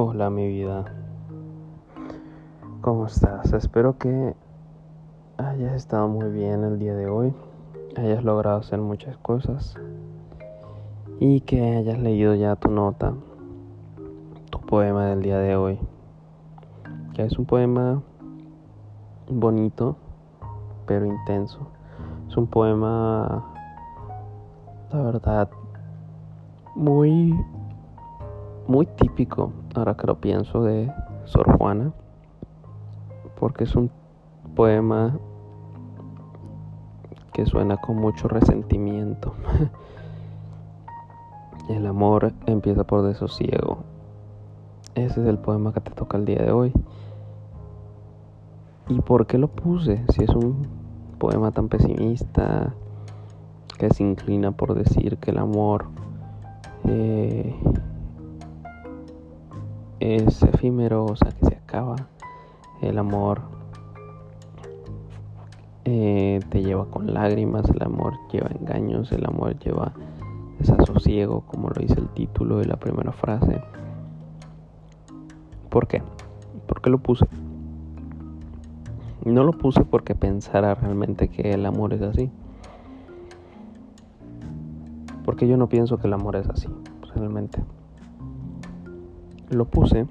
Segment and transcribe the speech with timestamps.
[0.00, 0.84] Hola mi vida,
[2.82, 3.52] ¿cómo estás?
[3.52, 4.36] Espero que
[5.38, 7.34] hayas estado muy bien el día de hoy,
[7.96, 9.74] hayas logrado hacer muchas cosas
[11.18, 13.12] y que hayas leído ya tu nota,
[14.50, 15.80] tu poema del día de hoy,
[17.14, 18.00] que es un poema
[19.28, 19.96] bonito
[20.86, 21.58] pero intenso,
[22.28, 23.52] es un poema,
[24.92, 25.50] la verdad,
[26.76, 27.34] muy
[28.68, 30.92] muy típico, ahora que lo pienso, de
[31.24, 31.92] Sor Juana,
[33.38, 33.90] porque es un
[34.54, 35.18] poema
[37.32, 39.34] que suena con mucho resentimiento.
[41.68, 43.78] el amor empieza por desosiego.
[44.94, 46.72] Ese es el poema que te toca el día de hoy.
[48.88, 50.04] ¿Y por qué lo puse?
[50.12, 50.66] Si es un
[51.18, 52.74] poema tan pesimista,
[53.78, 55.86] que se inclina por decir que el amor
[56.84, 57.54] eh,
[60.00, 61.96] es efímero, o sea, que se acaba.
[62.80, 63.42] El amor
[65.84, 69.92] eh, te lleva con lágrimas, el amor lleva engaños, el amor lleva
[70.58, 73.60] desasosiego, como lo dice el título de la primera frase.
[75.70, 76.02] ¿Por qué?
[76.66, 77.26] ¿Por qué lo puse?
[79.24, 82.30] No lo puse porque pensara realmente que el amor es así.
[85.24, 86.68] Porque yo no pienso que el amor es así,
[87.14, 87.62] realmente
[89.50, 90.06] lo puse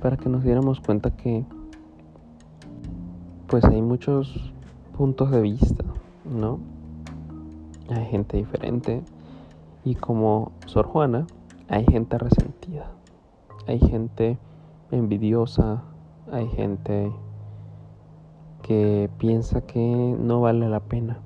[0.00, 1.44] para que nos diéramos cuenta que
[3.46, 4.52] pues hay muchos
[4.96, 5.84] puntos de vista,
[6.24, 6.58] ¿no?
[7.88, 9.02] Hay gente diferente
[9.84, 11.26] y como Sor Juana
[11.68, 12.90] hay gente resentida,
[13.66, 14.38] hay gente
[14.90, 15.82] envidiosa,
[16.30, 17.12] hay gente
[18.62, 21.18] que piensa que no vale la pena.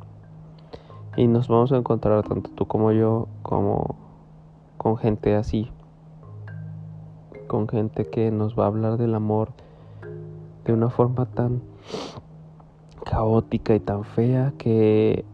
[1.17, 3.97] Y nos vamos a encontrar tanto tú como yo como
[4.77, 5.71] con gente así,
[7.49, 9.49] con gente que nos va a hablar del amor
[10.65, 11.63] de una forma tan
[13.05, 15.25] caótica y tan fea que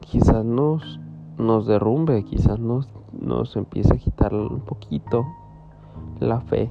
[0.00, 1.00] quizás nos,
[1.36, 5.26] nos derrumbe, quizás nos, nos empiece a quitar un poquito
[6.20, 6.70] la fe.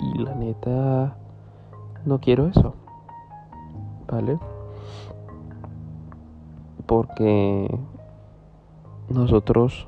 [0.00, 1.16] Y la neta,
[2.04, 2.74] no quiero eso.
[4.10, 4.38] ¿Vale?
[6.86, 7.78] Porque
[9.08, 9.86] nosotros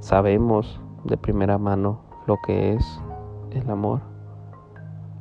[0.00, 3.00] sabemos de primera mano lo que es
[3.50, 4.00] el amor.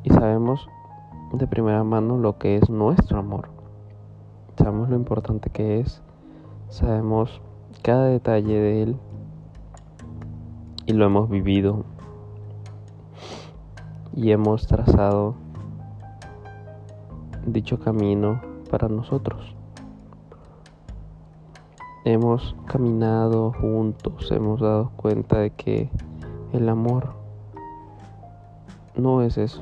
[0.04, 0.70] Y sabemos
[1.34, 3.50] de primera mano lo que es nuestro amor.
[4.56, 6.02] Sabemos lo importante que es,
[6.70, 7.42] sabemos
[7.82, 8.98] cada detalle de él.
[10.86, 11.84] Y lo hemos vivido.
[14.14, 15.34] Y hemos trazado
[17.46, 19.59] dicho camino para nosotros
[22.14, 25.90] hemos caminado juntos, hemos dado cuenta de que
[26.54, 27.14] el amor
[28.96, 29.62] no es eso.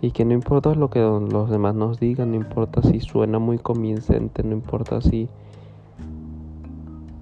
[0.00, 3.58] Y que no importa lo que los demás nos digan, no importa si suena muy
[3.58, 5.28] convincente, no importa si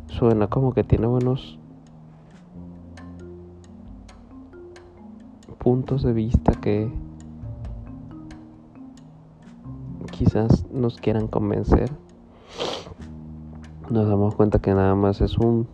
[0.08, 1.58] suena como que tiene buenos
[5.58, 6.92] puntos de vista que
[10.10, 11.90] quizás nos quieran convencer
[13.90, 15.68] nos damos cuenta que nada más es un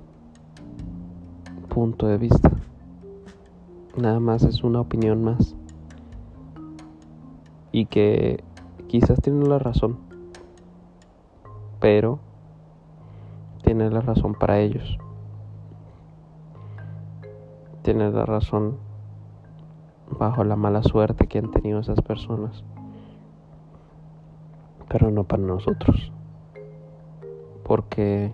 [1.68, 2.50] punto de vista.
[3.96, 5.56] Nada más es una opinión más.
[7.70, 8.44] Y que
[8.88, 9.98] quizás tiene la razón.
[11.80, 12.18] Pero
[13.64, 14.98] tiene la razón para ellos.
[17.82, 18.76] Tiene la razón
[20.18, 22.62] bajo la mala suerte que han tenido esas personas.
[24.88, 26.12] Pero no para nosotros
[27.72, 28.30] porque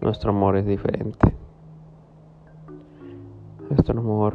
[0.00, 1.36] nuestro amor es diferente.
[3.70, 4.34] Nuestro amor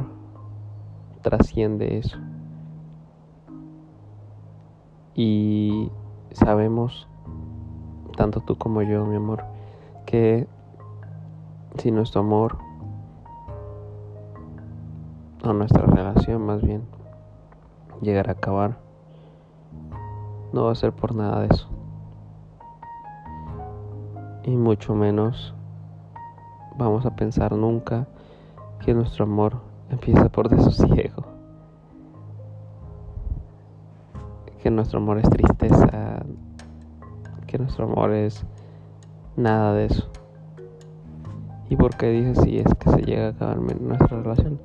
[1.20, 2.16] trasciende eso.
[5.14, 5.90] Y
[6.30, 7.06] sabemos,
[8.16, 9.44] tanto tú como yo, mi amor,
[10.06, 10.48] que
[11.76, 12.56] si nuestro amor,
[15.44, 16.86] o nuestra relación más bien,
[18.00, 18.78] llegara a acabar,
[20.54, 21.81] no va a ser por nada de eso
[24.44, 25.54] y mucho menos
[26.76, 28.06] vamos a pensar nunca
[28.84, 29.60] que nuestro amor
[29.90, 31.24] empieza por desosiego,
[34.62, 36.24] que nuestro amor es tristeza,
[37.46, 38.44] que nuestro amor es
[39.36, 40.08] nada de eso.
[41.68, 44.60] ¿Y por qué dije si es que se llega a acabar nuestra relación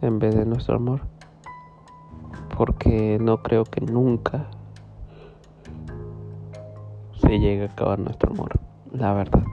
[0.00, 1.02] en vez de nuestro amor?
[2.56, 4.46] Porque no creo que nunca
[7.36, 8.58] llega a acabar nuestro amor,
[8.92, 9.44] la verdad.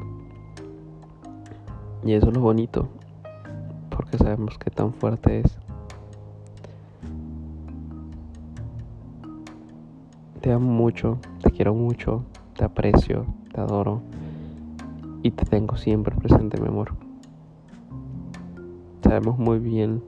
[2.05, 2.87] Y eso es lo bonito,
[3.89, 5.57] porque sabemos que tan fuerte es.
[10.41, 12.23] Te amo mucho, te quiero mucho,
[12.55, 14.01] te aprecio, te adoro
[15.23, 16.93] y te tengo siempre presente, mi amor.
[19.01, 20.03] Sabemos muy bien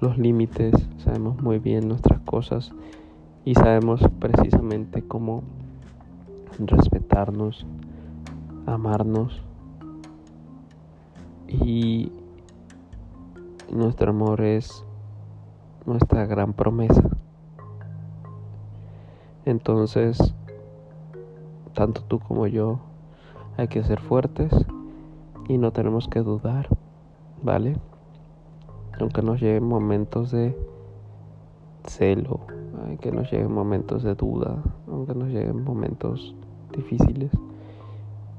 [0.00, 2.72] los límites, sabemos muy bien nuestras cosas
[3.44, 5.44] y sabemos precisamente cómo
[6.66, 7.66] respetarnos,
[8.66, 9.42] amarnos
[11.48, 12.12] y
[13.70, 14.84] nuestro amor es
[15.86, 17.02] nuestra gran promesa.
[19.44, 20.34] Entonces,
[21.74, 22.80] tanto tú como yo
[23.56, 24.52] hay que ser fuertes
[25.48, 26.68] y no tenemos que dudar,
[27.42, 27.76] ¿vale?
[29.00, 30.56] Aunque nos lleguen momentos de
[31.84, 32.40] celo,
[33.00, 36.34] que nos lleguen momentos de duda, aunque nos lleguen momentos
[36.72, 37.30] difíciles,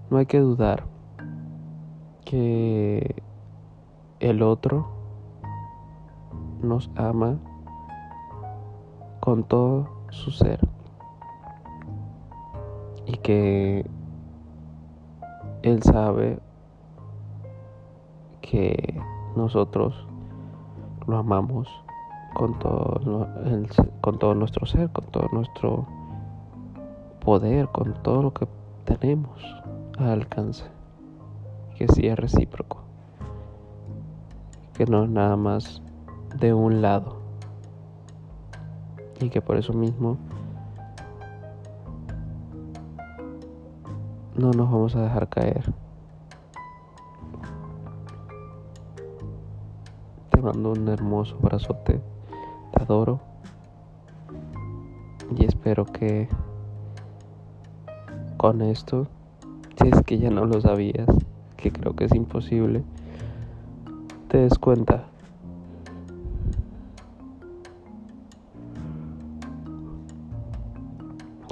[0.10, 0.83] no hay que dudar
[2.25, 3.16] que
[4.19, 4.88] el otro
[6.62, 7.38] nos ama
[9.19, 10.60] con todo su ser
[13.06, 13.86] y que
[15.63, 16.39] él sabe
[18.42, 19.01] que
[19.36, 20.07] nosotros
[21.07, 21.68] lo amamos
[22.34, 23.27] con todo,
[24.01, 25.86] con todo nuestro ser, con todo nuestro
[27.21, 28.47] poder, con todo lo que
[28.83, 29.41] tenemos
[29.97, 30.65] al alcance.
[31.77, 32.79] Que sí es recíproco.
[34.73, 35.81] Que no es nada más
[36.38, 37.21] de un lado.
[39.21, 40.18] Y que por eso mismo
[44.35, 45.74] no nos vamos a dejar caer.
[50.31, 52.01] Te mando un hermoso brazote,
[52.71, 53.19] te adoro
[55.38, 56.27] y espero que
[58.41, 59.05] con esto,
[59.79, 61.05] si es que ya no lo sabías,
[61.57, 62.81] que creo que es imposible,
[64.29, 65.05] te des cuenta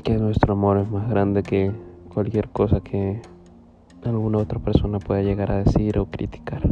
[0.04, 1.72] que nuestro amor es más grande que
[2.12, 3.22] cualquier cosa que
[4.04, 6.64] alguna otra persona pueda llegar a decir o criticar.